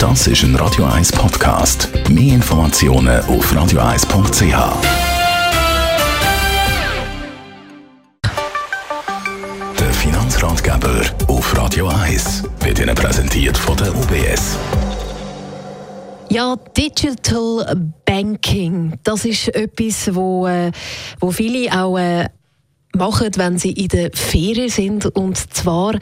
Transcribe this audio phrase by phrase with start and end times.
[0.00, 1.90] Das ist ein Radio 1 Podcast.
[2.08, 4.42] Mehr Informationen auf radio1.ch.
[9.78, 14.56] Der Finanzratgeber auf Radio 1 wird Ihnen präsentiert von der UBS.
[16.30, 20.72] Ja, Digital Banking, das ist etwas, wo, äh,
[21.20, 22.26] wo viele auch äh,
[22.96, 25.04] machen, wenn sie in der Ferien sind.
[25.14, 25.92] Und zwar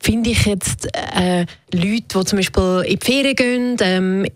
[0.00, 4.26] finde ich jetzt äh, Leute, die zum Beispiel in die Ferien gehen, ähm,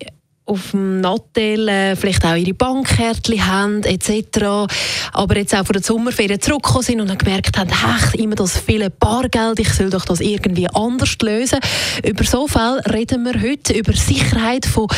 [0.45, 4.69] auf dem Nattel äh, vielleicht auch ihre Bankkärtchen haben etc.
[5.13, 8.59] Aber jetzt auch von der Sommerferien zurückgekommen sind und dann gemerkt haben, ach, immer das
[8.59, 11.61] viele Bargeld, ich soll doch das irgendwie anders lösen.
[12.05, 14.89] Über so viel reden wir heute, über Sicherheit von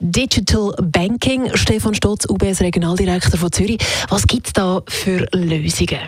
[0.00, 1.54] Digital Banking.
[1.54, 3.78] Stefan Stotz, UBS Regionaldirektor von Zürich.
[4.08, 6.00] Was gibt es da für Lösungen?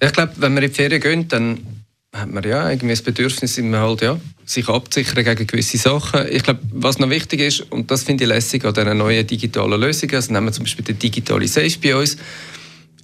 [0.00, 1.83] Ich glaube, wenn wir in die Ferien gehen, dann
[2.14, 6.26] hat man ja irgendwie das Bedürfnis, halt, ja, sich abzusichern gegen gewisse Sachen.
[6.30, 9.80] Ich glaube, was noch wichtig ist, und das finde ich lässig an diesen neuen digitalen
[9.80, 12.16] Lösungen, also nehmen wir zum Beispiel den Digitale Safe bei uns.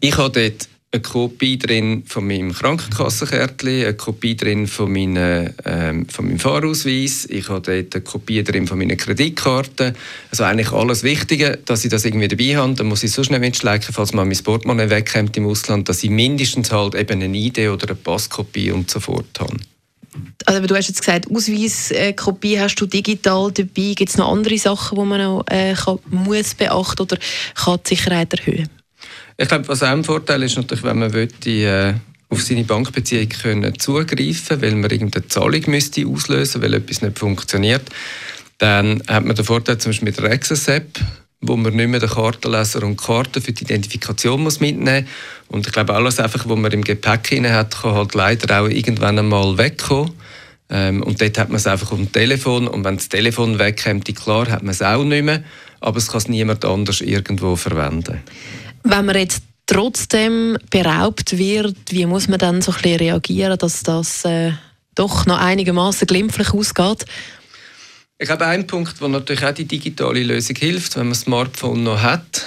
[0.00, 6.08] Ich habe dort eine Kopie drin von meinem Krankenkassenkärtchen, eine Kopie drin von, meine, ähm,
[6.08, 9.94] von meinem Fahrausweis, ich habe dort eine Kopie drin von meiner Kreditkarte.
[10.30, 12.74] Also eigentlich alles Wichtige, dass ich das irgendwie dabei habe.
[12.74, 16.10] Dann muss ich so schnell mitschleichen, falls mal mein Portemonnaie wegkommt im Ausland, dass ich
[16.10, 19.58] mindestens halt eben eine ID oder eine Passkopie und so fort habe.
[20.44, 23.94] Also du hast jetzt gesagt, Ausweiskopie hast du digital dabei.
[23.94, 27.16] Gibt es noch andere Sachen, die man noch äh, kann, muss beachten oder
[27.54, 28.79] kann die Sicherheit erhöhen?
[29.40, 31.94] Ich glaube, was auch ein Vorteil ist, natürlich, wenn man die, äh,
[32.28, 37.88] auf seine Bankbeziehung können zugreifen weil man irgendeine Zahlung müsste auslösen weil etwas nicht funktioniert,
[38.58, 41.00] dann hat man den Vorteil zum Beispiel mit der Access-App,
[41.40, 45.06] wo man nicht mehr den Kartenleser und die Karten für die Identifikation muss mitnehmen
[45.48, 45.56] muss.
[45.56, 49.18] Und ich glaube, alles einfach, was man im Gepäck hat, kann halt leider auch irgendwann
[49.18, 50.12] einmal wegkommen.
[50.68, 52.68] Ähm, und dort hat man es einfach dem Telefon.
[52.68, 55.42] Und wenn das Telefon wegkommt, klar, hat man es auch nicht mehr.
[55.80, 58.20] Aber es kann es niemand anders irgendwo verwenden.
[58.82, 63.82] Wenn man jetzt trotzdem beraubt wird, wie muss man dann so ein bisschen reagieren, dass
[63.82, 64.52] das äh,
[64.94, 67.04] doch noch einigermaßen glimpflich ausgeht?
[68.18, 71.84] Ich glaube, ein Punkt, wo natürlich auch die digitale Lösung hilft, wenn man ein Smartphone
[71.84, 72.46] noch hat,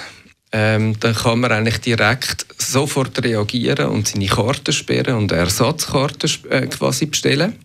[0.52, 6.66] ähm, dann kann man eigentlich direkt sofort reagieren und seine Karten sperren und Ersatzkarten äh,
[6.68, 7.58] quasi bestellen.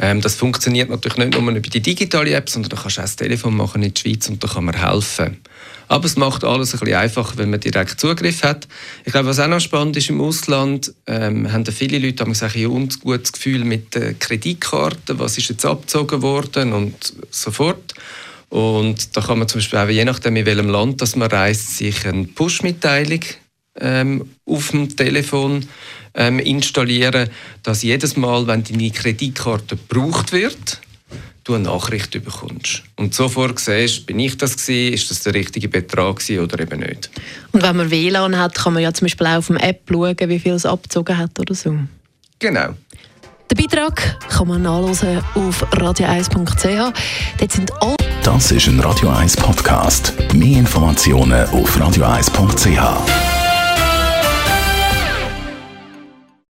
[0.00, 3.04] Ähm, das funktioniert natürlich nicht nur über die digitale App, sondern da kannst du auch
[3.04, 5.38] das Telefon machen in der Schweiz und da kann man helfen.
[5.88, 8.68] Aber es macht alles ein bisschen einfacher, wenn man direkt Zugriff hat.
[9.04, 12.54] Ich glaube, was auch noch spannend ist, im Ausland ähm, haben viele Leute haben gesagt,
[12.54, 17.94] ja, ein gutes Gefühl mit den Kreditkarten, was ist jetzt abgezogen worden und so fort.
[18.50, 21.76] Und da kann man zum Beispiel auch, je nachdem, in welchem Land dass man reist,
[21.76, 23.20] sich eine Push-Mitteilung
[23.80, 25.66] ähm, auf dem Telefon
[26.14, 27.30] ähm, installieren,
[27.62, 30.80] dass jedes Mal, wenn deine Kreditkarte gebraucht wird,
[31.44, 32.82] du eine Nachricht bekommst.
[32.96, 37.10] Und sofort siehst, bin ich das gewesen, ist das der richtige Betrag oder eben nicht.
[37.52, 40.16] Und wenn man WLAN hat, kann man ja zum Beispiel auch auf der App schauen,
[40.18, 41.74] wie viel es abgezogen hat oder so.
[42.38, 42.74] Genau.
[43.50, 46.92] Den Beitrag kann man nachlesen auf radio1.ch.
[47.38, 47.96] Dort sind alle
[48.28, 50.12] das ist ein Radio 1 Podcast.
[50.34, 53.37] Mehr Informationen auf radio1.ch.